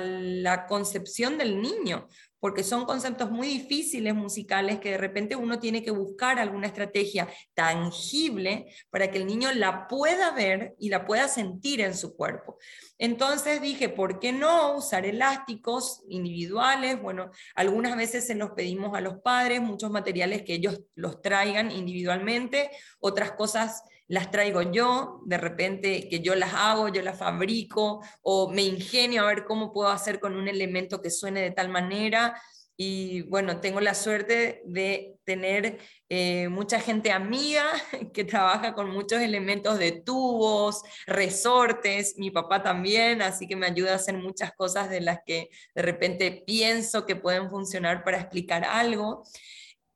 [0.00, 2.08] la concepción del niño
[2.40, 7.28] porque son conceptos muy difíciles musicales que de repente uno tiene que buscar alguna estrategia
[7.54, 12.58] tangible para que el niño la pueda ver y la pueda sentir en su cuerpo.
[12.98, 17.00] Entonces dije, ¿por qué no usar elásticos individuales?
[17.00, 21.70] Bueno, algunas veces se los pedimos a los padres, muchos materiales que ellos los traigan
[21.70, 28.04] individualmente, otras cosas las traigo yo, de repente que yo las hago, yo las fabrico
[28.22, 31.68] o me ingenio a ver cómo puedo hacer con un elemento que suene de tal
[31.68, 32.34] manera
[32.76, 37.64] y bueno, tengo la suerte de tener eh, mucha gente amiga
[38.12, 43.92] que trabaja con muchos elementos de tubos, resortes, mi papá también, así que me ayuda
[43.92, 48.64] a hacer muchas cosas de las que de repente pienso que pueden funcionar para explicar
[48.64, 49.22] algo.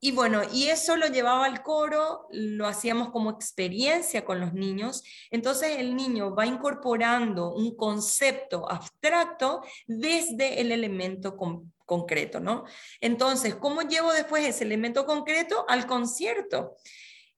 [0.05, 5.03] Y bueno, y eso lo llevaba al coro, lo hacíamos como experiencia con los niños.
[5.31, 11.38] Entonces el niño va incorporando un concepto abstracto desde el elemento
[11.87, 12.64] concreto, ¿no?
[13.01, 16.77] Entonces, ¿cómo llevo después ese elemento concreto al concierto?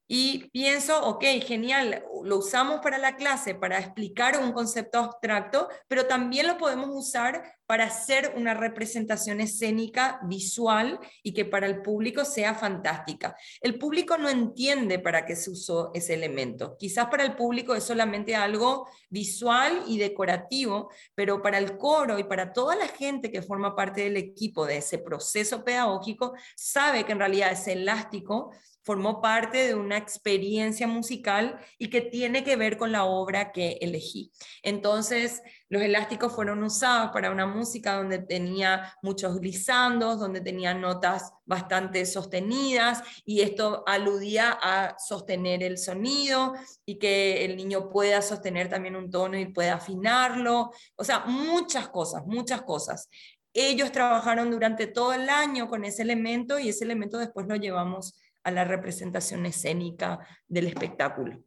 [0.09, 6.07] Y pienso, ok, genial, lo usamos para la clase, para explicar un concepto abstracto, pero
[6.07, 12.25] también lo podemos usar para hacer una representación escénica visual y que para el público
[12.25, 13.37] sea fantástica.
[13.61, 16.77] El público no entiende para qué se usó ese elemento.
[16.79, 22.25] Quizás para el público es solamente algo visual y decorativo, pero para el coro y
[22.25, 27.13] para toda la gente que forma parte del equipo de ese proceso pedagógico, sabe que
[27.13, 28.53] en realidad ese elástico
[28.87, 33.79] formó parte de una experiencia musical y que tiene que ver con la obra que
[33.81, 34.31] elegí.
[34.63, 41.33] Entonces, los elásticos fueron usados para una música donde tenía muchos glissandos, donde tenía notas
[41.45, 48.69] bastante sostenidas y esto aludía a sostener el sonido y que el niño pueda sostener
[48.69, 50.71] también un tono y pueda afinarlo.
[50.95, 53.11] O sea, muchas cosas, muchas cosas.
[53.53, 58.15] Ellos trabajaron durante todo el año con ese elemento y ese elemento después lo llevamos
[58.47, 61.43] a la representación escénica del espectáculo.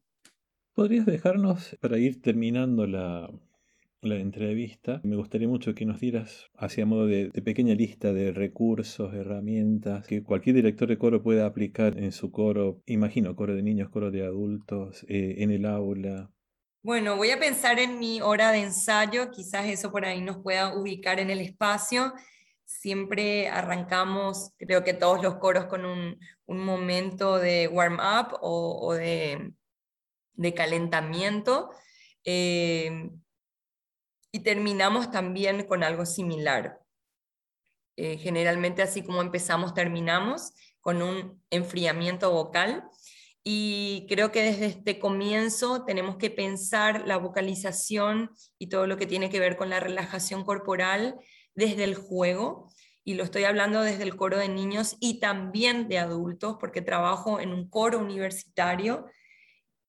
[0.74, 3.32] ¿Podrías dejarnos, para ir terminando la,
[4.02, 10.06] entrevista, me gustaría mucho que nos dieras, hacia modo de, pequeña lista de recursos, herramientas
[10.08, 14.12] que cualquier director de coro pueda aplicar en su coro, imagino, coro de niños, coro
[14.12, 16.30] de adultos, eh, en el aula?
[16.84, 20.78] Bueno, voy a pensar en mi hora de ensayo, quizás eso por ahí nos pueda
[20.78, 22.12] ubicar en el espacio
[22.70, 29.54] siempre arrancamos, creo que todos los coros con un, momento de warm-up o, de,
[30.56, 31.72] calentamiento.
[32.24, 33.10] Eh,
[34.32, 36.80] y terminamos también con algo similar.
[37.98, 42.84] Eh, generalmente así como empezamos, terminamos con un enfriamiento vocal.
[43.44, 49.08] Y creo que desde este comienzo tenemos que pensar la vocalización y todo lo que
[49.08, 51.20] tiene que ver con la relajación corporal
[51.56, 52.70] desde el juego,
[53.04, 57.40] y lo estoy hablando desde el coro de niños y también de adultos, porque trabajo
[57.40, 59.06] en un coro universitario,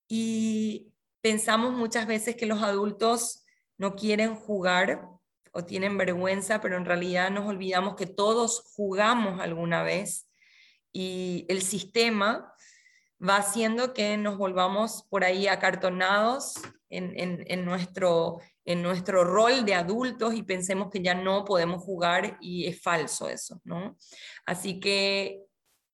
[0.08, 3.44] y pensamos muchas veces que los adultos
[3.78, 5.08] no quieren jugar
[5.52, 10.28] o tienen vergüenza, pero en realidad nos olvidamos que todos jugamos alguna vez
[10.92, 12.52] y el sistema
[13.22, 16.54] va haciendo que nos volvamos por ahí acartonados
[16.88, 18.38] en, en, nuestro,
[18.72, 23.28] en nuestro rol de adultos y pensemos que ya no podemos jugar y es falso
[23.28, 23.96] eso, ¿no?
[24.46, 25.42] Así que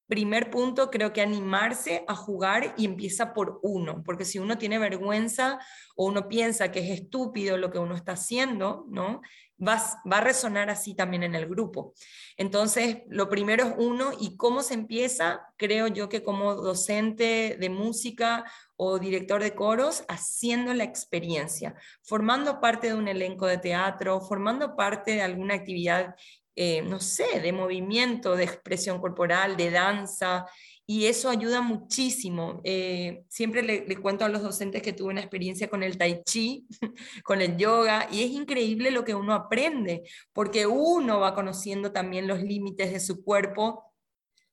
[0.06, 4.78] primer punto, creo que animarse a jugar y empieza por uno, porque si uno tiene
[4.78, 5.58] vergüenza
[5.96, 9.20] o uno piensa que es estúpido lo que uno está haciendo, ¿no?
[9.58, 11.94] Va, va a resonar así también en el grupo.
[12.36, 17.70] Entonces, lo primero es uno y cómo se empieza, creo yo que como docente de
[17.70, 18.44] música
[18.76, 24.76] o director de coros, haciendo la experiencia, formando parte de un elenco de teatro, formando
[24.76, 26.14] parte de alguna actividad
[26.56, 30.46] eh, no sé, de movimiento, de expresión corporal, de danza,
[30.86, 32.60] y eso ayuda muchísimo.
[32.64, 36.22] Eh, siempre le, le, cuento a los docentes que tuve una experiencia con el tai
[36.24, 36.66] chi,
[37.24, 42.26] con el yoga, y es increíble lo que uno aprende, porque uno va conociendo también
[42.26, 43.84] los límites de su cuerpo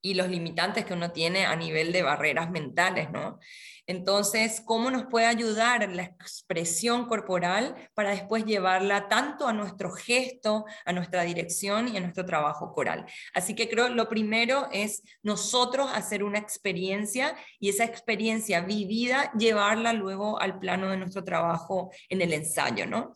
[0.04, 3.38] y los limitantes que uno tiene a nivel de barreras mentales, ¿no?
[3.86, 10.66] Entonces, ¿cómo nos puede ayudar la expresión corporal para después llevarla tanto a nuestro gesto,
[10.84, 13.06] a nuestra dirección y a nuestro trabajo coral?
[13.32, 19.94] Así que creo lo primero es nosotros hacer una experiencia y esa experiencia vivida llevarla
[19.94, 23.14] luego al plano de nuestro trabajo en el ensayo, ¿no?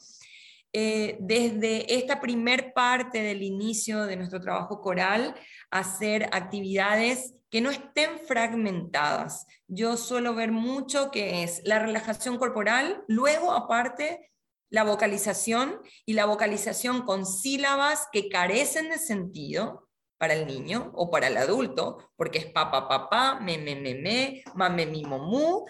[0.72, 5.34] Eh, desde esta primer parte del inicio de nuestro trabajo coral,
[5.70, 9.46] hacer actividades que no estén fragmentadas.
[9.66, 14.30] Yo suelo ver mucho que es la relajación corporal, luego aparte
[14.70, 19.87] la vocalización y la vocalización con sílabas que carecen de sentido
[20.18, 24.42] para el niño o para el adulto, porque es papá, papá, me, me, me, me,
[24.54, 25.64] mame, mi, momu,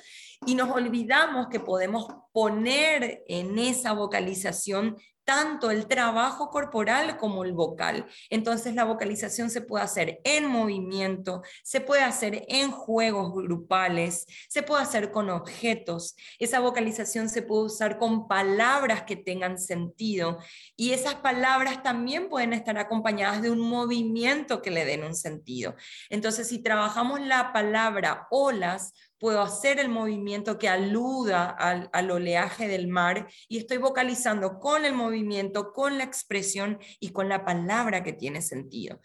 [0.46, 4.96] y nos olvidamos que podemos poner en esa vocalización
[5.28, 8.06] tanto el trabajo corporal como el vocal.
[8.30, 14.62] Entonces la vocalización se puede hacer en movimiento, se puede hacer en juegos grupales, se
[14.62, 16.16] puede hacer con objetos.
[16.38, 20.38] Esa vocalización se puede usar con palabras que tengan sentido
[20.78, 25.74] y esas palabras también pueden estar acompañadas de un movimiento que le den un sentido.
[26.08, 32.88] Entonces si trabajamos la palabra olas, puedo hacer el movimiento que aluda al, oleaje del
[32.88, 38.12] mar y estoy vocalizando con el movimiento, con la expresión y con la palabra que
[38.12, 39.00] tiene sentido.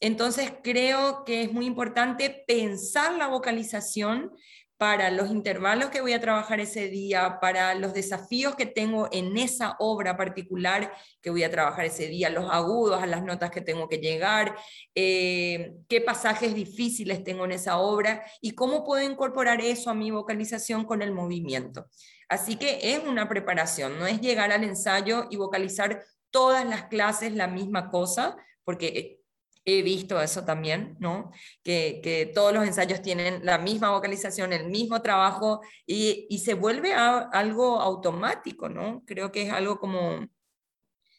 [0.00, 4.32] Entonces creo que es muy importante pensar la vocalización
[4.76, 9.36] para los intervalos que voy a trabajar ese día, para los desafíos que tengo en
[9.36, 13.60] esa obra particular que voy a trabajar ese día, los agudos, a las notas que
[13.60, 14.56] tengo que llegar,
[14.94, 20.10] eh, qué pasajes difíciles tengo en esa obra y cómo puedo incorporar eso a mi
[20.10, 21.86] vocalización con el movimiento.
[22.28, 27.34] Así que es una preparación, no es llegar al ensayo y vocalizar todas las clases
[27.34, 29.21] la misma cosa, porque
[29.64, 31.30] he visto eso también, ¿no?
[31.62, 37.80] Que, todos los ensayos tienen la misma vocalización, el mismo trabajo y, se vuelve algo
[37.80, 39.02] automático, ¿no?
[39.06, 40.26] Creo que es algo como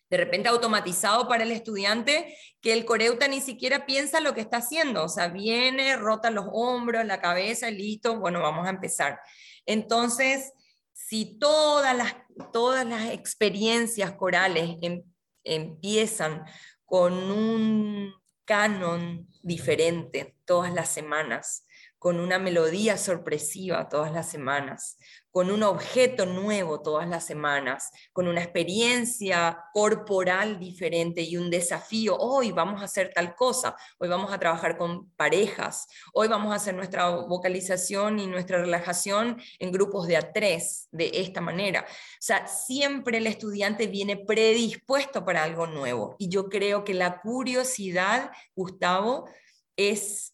[0.10, 4.58] de repente automatizado para el estudiante que el coreuta ni siquiera piensa lo que está
[4.58, 9.20] haciendo, o sea, viene, rota los hombros, la cabeza, listo, bueno, vamos a empezar.
[9.66, 10.54] Entonces,
[10.92, 12.16] si todas las,
[12.52, 15.04] todas las experiencias corales em,
[15.44, 16.46] empiezan
[16.86, 18.14] con un
[18.46, 21.66] canon diferente todas las semanas,
[22.04, 24.98] con una melodía sorpresiva todas las semanas,
[25.32, 32.18] con un objeto nuevo todas las semanas, con una experiencia corporal diferente y un desafío.
[32.18, 36.58] Hoy vamos a hacer tal cosa, hoy vamos a trabajar con parejas, hoy vamos a
[36.58, 41.86] hacer nuestra vocalización y nuestra relajación en grupos de a tres, de esta manera.
[41.88, 46.18] O sea, siempre el estudiante viene predispuesto para algo nuevo.
[46.20, 49.30] Y yo creo que la curiosidad, Gustavo,
[49.78, 50.33] es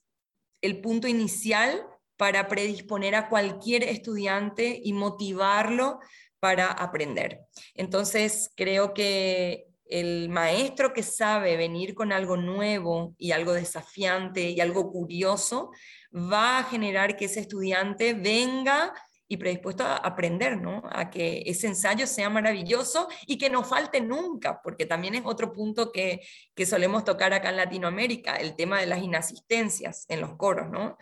[0.62, 1.86] el punto inicial
[2.18, 5.99] para predisponer a cualquier estudiante y motivarlo
[6.39, 7.41] para aprender.
[7.76, 14.60] Entonces, creo que el maestro que sabe venir con algo nuevo y algo desafiante y
[14.62, 15.72] algo curioso
[16.14, 18.93] va a generar que ese estudiante venga
[19.32, 20.82] y predispuesto a aprender, ¿no?
[20.92, 25.54] A que ese ensayo sea maravilloso y que no falte nunca, porque también es otro
[25.54, 26.22] punto que,
[26.56, 30.98] que solemos tocar acá en Latinoamérica, el tema de las inasistencias en los coros, ¿no?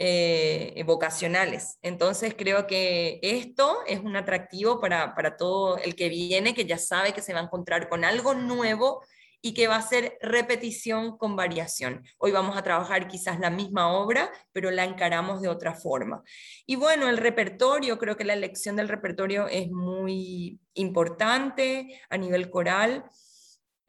[0.00, 1.78] Eh, vocacionales.
[1.82, 6.78] Entonces creo que esto es un atractivo para, para todo el que viene, que ya
[6.78, 9.04] sabe que se va a encontrar con algo nuevo
[9.42, 12.04] y que va a ser repetición con variación.
[12.18, 16.22] Hoy vamos a trabajar quizás la misma obra, pero la encaramos de otra forma.
[16.66, 22.50] Y bueno, el repertorio, creo que la elección del repertorio es muy importante a nivel
[22.50, 23.04] coral.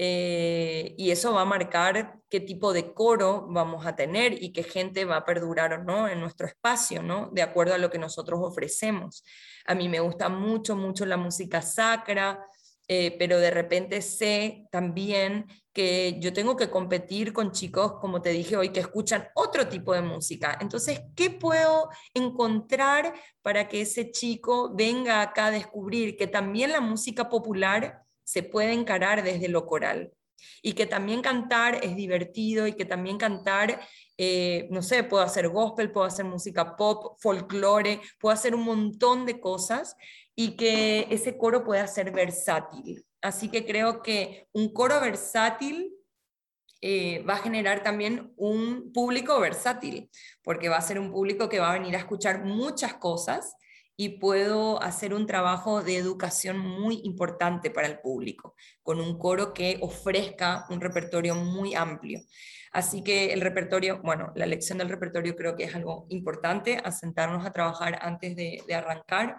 [0.03, 4.63] Eh, y eso va a marcar qué tipo de coro vamos a tener y qué
[4.63, 7.29] gente va a perdurar o no en nuestro espacio, ¿no?
[7.31, 9.23] De acuerdo a lo que nosotros ofrecemos.
[9.67, 12.43] A mí me gusta mucho, mucho la música sacra,
[12.93, 18.31] eh, pero de repente sé también que yo tengo que competir con chicos, como te
[18.31, 20.57] dije hoy, que escuchan otro tipo de música.
[20.59, 26.81] Entonces, ¿qué puedo encontrar para que ese chico venga acá a descubrir que también la
[26.81, 30.11] música popular se puede encarar desde lo coral?
[30.61, 33.79] Y que también cantar es divertido y que también cantar
[34.23, 39.25] eh, no sé, puedo hacer gospel, puedo hacer música pop, folclore, puedo hacer un montón
[39.25, 39.95] de cosas
[40.35, 43.05] y que ese coro pueda ser versátil.
[43.21, 45.93] Así que creo que un coro versátil
[46.81, 50.09] eh, va a generar también un público versátil,
[50.43, 53.55] porque va a ser un público que va a venir a escuchar muchas cosas
[53.95, 59.53] y puedo hacer un trabajo de educación muy importante para el público, con un coro
[59.53, 62.19] que ofrezca un repertorio muy amplio.
[62.71, 66.91] Así que el repertorio, bueno, la elección del repertorio creo que es algo importante, a
[66.91, 69.37] sentarnos a trabajar antes de arrancar.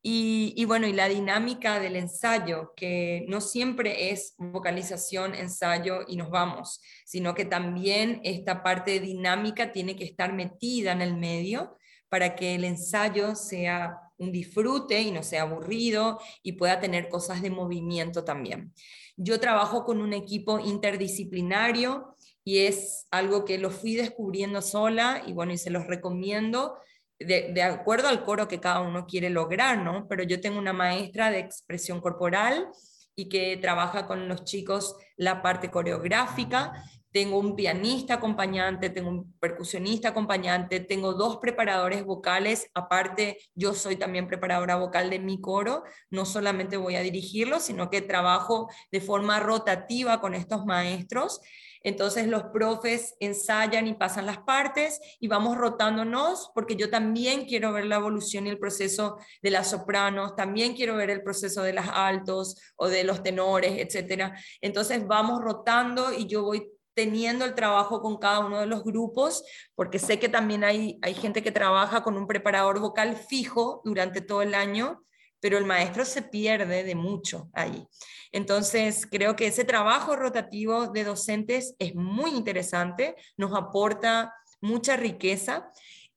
[0.00, 6.30] Y, bueno, y la dinámica del ensayo, que no siempre es vocalización, ensayo y nos
[6.30, 11.76] vamos, sino que también esta parte dinámica tiene que estar metida en el medio
[12.08, 17.42] para que el ensayo sea un disfrute y no sea aburrido y pueda tener cosas
[17.42, 18.72] de movimiento también.
[19.16, 25.32] Yo trabajo con un equipo interdisciplinario y es algo que lo fui descubriendo sola y
[25.32, 26.78] bueno, y se los recomiendo
[27.18, 30.06] de, acuerdo al coro que cada uno quiere lograr, ¿no?
[30.08, 32.68] Pero yo tengo una maestra de expresión corporal
[33.16, 36.72] y que trabaja con los chicos la parte coreográfica.
[37.10, 43.96] tengo un pianista acompañante, tengo un percusionista acompañante, tengo dos preparadores vocales, aparte yo soy
[43.96, 49.00] también preparadora vocal de mi coro, no solamente voy a dirigirlo, sino que trabajo de
[49.00, 51.40] forma rotativa con estos maestros.
[51.82, 57.72] Entonces los profes ensayan y pasan las partes y vamos rotándonos porque yo también quiero
[57.72, 61.72] ver la evolución y el proceso de las sopranos, también quiero ver el proceso de
[61.72, 64.36] las altos o de los tenores, etcétera.
[64.60, 69.44] Entonces vamos rotando y yo voy teniendo el trabajo con cada uno de los grupos,
[69.76, 74.20] porque sé que también hay, hay gente que trabaja con un preparador vocal fijo durante
[74.20, 75.04] todo el año,
[75.40, 77.86] pero el maestro se pierde de mucho ahí.
[78.32, 85.70] Entonces, creo que ese trabajo rotativo de docentes es muy interesante, nos aporta mucha riqueza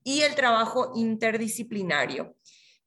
[0.04, 2.36] y el trabajo interdisciplinario.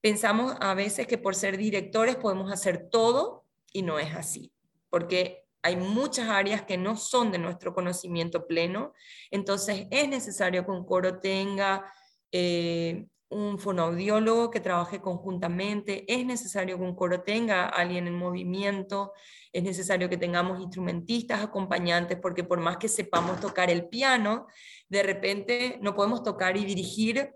[0.01, 4.53] Pensamos a veces que por ser directores podemos hacer todo y no es así,
[4.91, 8.93] porque hay muchas áreas que no son de nuestro conocimiento pleno,
[9.31, 11.91] entonces es necesario que un coro tenga
[12.31, 19.13] eh, un fonoaudiólogo que trabaje conjuntamente, es necesario que un coro tenga alguien en movimiento,
[19.53, 24.47] es necesario que tengamos instrumentistas acompañantes, porque por más que sepamos tocar el piano,
[24.89, 27.35] de repente no podemos tocar y dirigir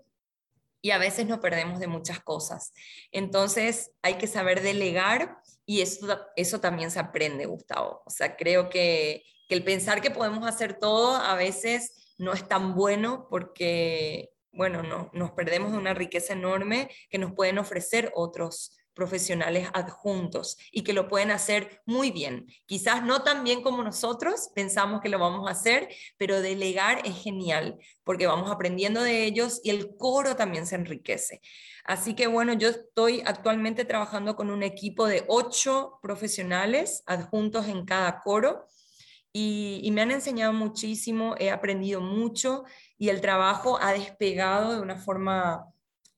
[0.81, 2.73] y a veces nos perdemos de muchas cosas.
[3.11, 8.01] Entonces hay que saber delegar y eso, eso también se aprende, Gustavo.
[8.05, 12.47] O sea, creo que, que el pensar que podemos hacer todo a veces no es
[12.47, 18.11] tan bueno porque, bueno, no, nos perdemos de una riqueza enorme que nos pueden ofrecer
[18.15, 22.47] otros profesionales adjuntos y que lo pueden hacer muy bien.
[22.65, 25.87] Quizás no tan bien como nosotros pensamos que lo vamos a hacer,
[26.17, 31.39] pero delegar es genial porque vamos aprendiendo de ellos y el coro también se enriquece.
[31.85, 37.85] Así que bueno, yo estoy actualmente trabajando con un equipo de ocho profesionales adjuntos en
[37.85, 38.67] cada coro.
[39.31, 42.63] Y, me han enseñado muchísimo, he aprendido mucho
[42.97, 45.67] y el trabajo ha despegado de una forma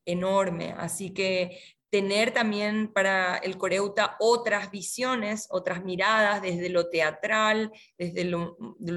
[0.05, 0.73] enorme.
[0.77, 1.59] Así que
[1.91, 8.55] tener también para el coreuta otras visiones, otras miradas desde lo teatral, desde lo,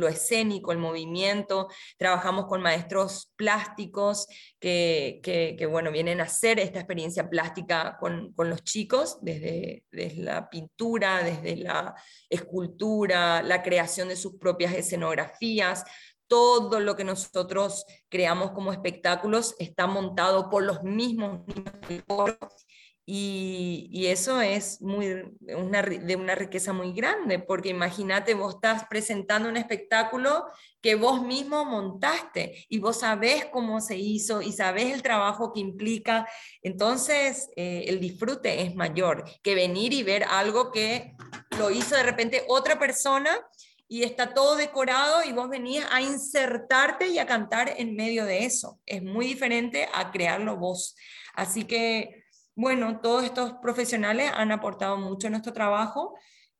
[0.09, 1.69] escénico, el movimiento.
[1.99, 4.29] Trabajamos con maestros plásticos
[4.61, 10.23] que, que, bueno, vienen a hacer esta experiencia plástica con, con los chicos, desde, desde
[10.23, 11.97] la pintura, desde la
[12.31, 15.85] escultura, la creación de sus propias escenografías
[16.27, 22.67] todo lo que nosotros creamos como espectáculos está montado por los mismos niños
[23.07, 29.49] y, eso es muy, una, de una riqueza muy grande, porque imagínate, vos estás presentando
[29.49, 30.47] un espectáculo
[30.81, 35.61] que vos mismo montaste y vos sabés cómo se hizo y sabés el trabajo que
[35.61, 36.27] implica,
[36.63, 41.13] entonces eh, el disfrute es mayor que venir y ver algo que
[41.59, 43.39] lo hizo de repente otra persona
[43.87, 48.45] y está todo decorado y vos venís a insertarte y a cantar en medio de
[48.45, 48.81] eso.
[48.87, 50.97] Es muy diferente a crearlo vos.
[51.35, 52.24] Así que
[52.55, 56.17] bueno, todos estos profesionales han aportado mucho en nuestro trabajo.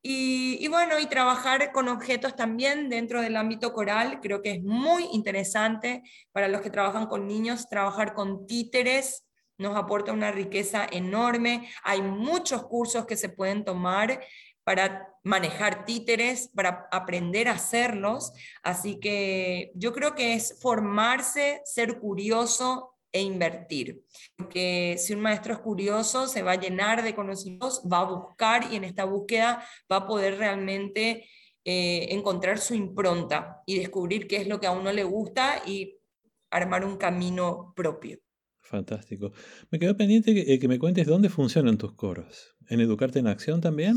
[0.07, 5.07] Y, bueno, y trabajar con objetos también dentro del ámbito coral, creo que es muy
[5.13, 9.25] interesante para los que trabajan con niños, trabajar con títeres
[9.57, 11.69] nos aporta una riqueza enorme.
[11.83, 14.21] Hay muchos cursos que se pueden tomar
[14.63, 18.33] para manejar títeres, para aprender a hacerlos.
[18.63, 24.03] Así que yo creo que es formarse, ser curioso, e invertir.
[24.35, 28.67] Porque si un maestro es curioso, se va a llenar de conocimientos, va a buscar
[28.69, 31.25] y en esta búsqueda va a poder realmente
[31.63, 35.97] eh, encontrar su impronta y descubrir qué es lo que a uno le gusta y
[36.51, 38.19] armar un camino propio.
[38.59, 39.31] Fantástico.
[39.71, 42.57] Me quedó pendiente que, eh, que me cuentes dónde funcionan tus coros.
[42.67, 43.95] ¿En Educarte en Acción también?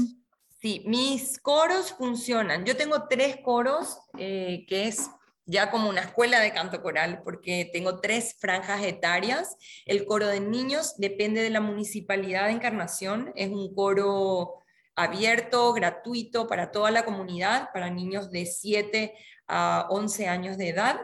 [0.61, 2.65] Sí, mis coros funcionan.
[2.65, 5.11] Yo tengo tres coros, eh, que es
[5.49, 9.57] ya como una escuela de canto coral, porque tengo tres franjas etarias.
[9.87, 14.63] El coro de niños depende de la municipalidad de Encarnación, es un coro
[14.95, 19.15] abierto, gratuito para toda la comunidad, para niños de 7
[19.47, 21.01] a 11 años de edad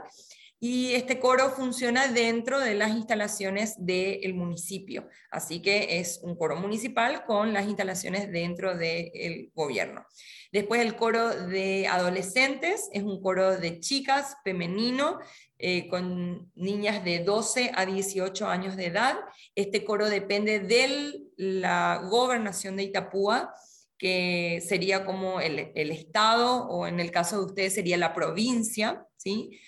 [0.67, 5.07] y este coro funciona dentro de las instalaciones del municipio.
[5.31, 10.07] Así que es un coro municipal con las instalaciones dentro del gobierno.
[10.53, 15.19] Después el coro de adolescentes es un coro de chicas femenino
[15.59, 19.19] eh, con niñas de 12 a 18 años de edad.
[19.55, 23.55] Este coro depende de la gobernación de Itapúa
[23.99, 29.07] que sería como el, el estado o en el caso de ustedes sería la provincia,
[29.19, 29.61] ¿sí?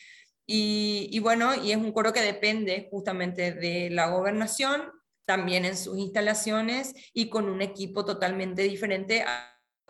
[0.47, 4.93] Y, bueno, y es un coro que depende justamente de la gobernación,
[5.25, 9.25] también en sus instalaciones y con un equipo totalmente diferente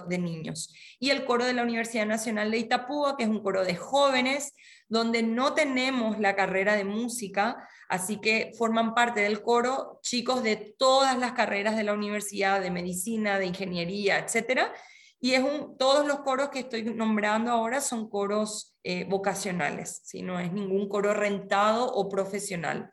[0.08, 0.74] de niños.
[0.98, 4.54] Y el coro de la Universidad Nacional de Itapúa, que es un coro de jóvenes,
[4.88, 10.74] donde no tenemos la carrera de música, así que forman parte del coro chicos de
[10.78, 14.72] todas las carreras de la universidad, de medicina, de ingeniería, etcétera.
[15.20, 15.42] Y es
[15.78, 20.88] todos los coros que estoy nombrando ahora son coros eh, vocacionales, si no es ningún
[20.88, 22.90] coro rentado o profesional.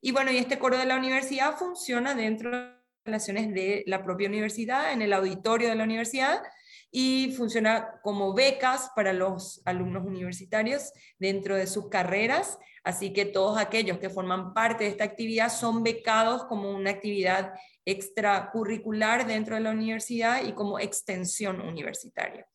[0.00, 4.02] Y bueno, y este coro de la universidad funciona dentro de las relaciones de la
[4.02, 6.42] propia universidad, en el auditorio de la universidad,
[6.90, 12.58] y funciona como becas para los alumnos universitarios dentro de sus carreras.
[12.82, 17.52] Así que todos aquellos que forman parte de esta actividad son becados como una actividad
[17.90, 22.46] extracurricular dentro de la universidad y como extensión universitaria.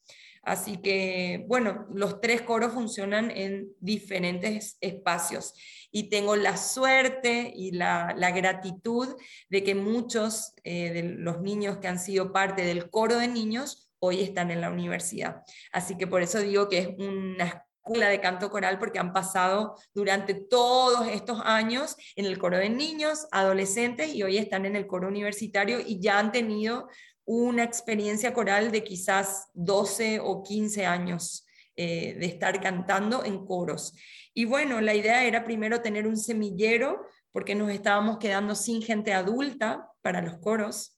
[0.46, 5.56] Así que, bueno, los tres coros funcionan en diferentes espacios
[5.92, 9.16] y tengo la suerte y la, gratitud
[9.50, 13.90] de que muchos eh, de los niños que han sido parte del coro de niños
[13.98, 15.42] hoy están en la universidad.
[15.72, 19.76] Así que por eso digo que es una escuela de canto coral porque han pasado
[19.94, 24.88] durante todos estos años en el coro de niños, adolescentes y hoy están en el
[24.88, 26.88] coro universitario y ya han tenido
[27.26, 33.94] una experiencia coral de quizás 12 o 15 años eh, de estar cantando en coros.
[34.34, 39.14] Y bueno, la idea era primero tener un semillero porque nos estábamos quedando sin gente
[39.14, 40.98] adulta para los coros.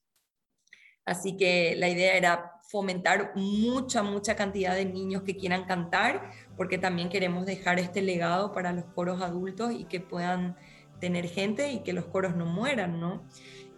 [1.06, 6.78] Así que la idea era fomentar mucha, mucha cantidad de niños que quieran cantar, porque
[6.78, 10.58] también queremos dejar este legado para los coros adultos y que puedan
[11.00, 13.24] tener gente y que los coros no mueran, ¿no?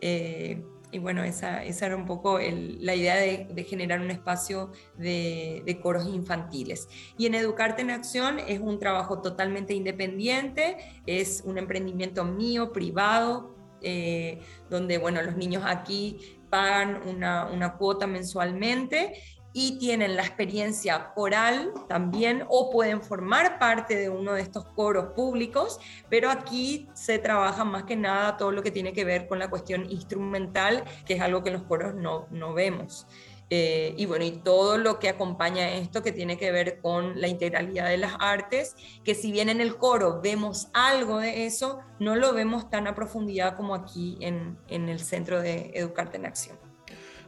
[0.01, 5.61] Eh, y bueno, esa, esa, era un poco la idea de, generar un espacio de,
[5.63, 6.87] de, coros infantiles.
[7.15, 13.55] Y en Educarte en Acción es un trabajo totalmente independiente, es un emprendimiento mío, privado,
[13.81, 19.13] eh, donde, bueno, los niños aquí pagan una, una cuota mensualmente
[19.53, 25.13] y tienen la experiencia coral también o pueden formar parte de uno de estos coros
[25.13, 25.79] públicos,
[26.09, 29.49] pero aquí se trabaja más que nada todo lo que tiene que ver con la
[29.49, 33.07] cuestión instrumental, que es algo que los coros no, no vemos.
[33.51, 37.27] Eh, y bueno, y todo lo que acompaña esto que tiene que ver con la
[37.27, 42.15] integralidad de las artes, que si bien en el coro vemos algo de eso, no
[42.15, 46.68] lo vemos tan a profundidad como aquí en, en el Centro de Educarte en Acción.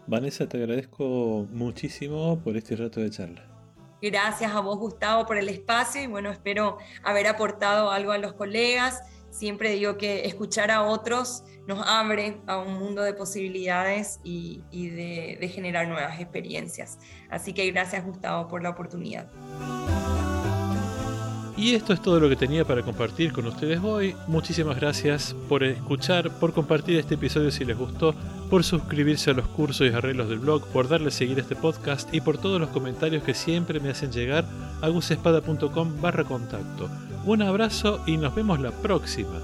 [0.08, 3.48] Vanessa, te agradezco muchísimo por este rato de charla.
[4.02, 8.34] Gracias a vos, Gustavo, por el espacio y bueno, espero haber aportado algo a los
[8.34, 9.02] colegas.
[9.30, 15.38] Siempre digo que escuchar a otros nos abre a un mundo de posibilidades y, de,
[15.40, 16.98] de generar nuevas experiencias.
[17.30, 19.30] Así que gracias Gustavo por la oportunidad.
[21.56, 24.16] Y esto es todo lo que tenía para compartir con ustedes hoy.
[24.26, 28.16] Muchísimas gracias por escuchar, por compartir este episodio si les gustó,
[28.52, 32.14] por suscribirse a los cursos y arreglos del blog, por darle a seguir este podcast
[32.14, 34.44] y por todos los comentarios que siempre me hacen llegar
[34.82, 36.90] a gusespada.com barra contacto.
[37.24, 39.40] Un abrazo y nos vemos la próxima.